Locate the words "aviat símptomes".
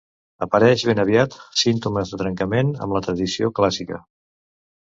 1.03-2.13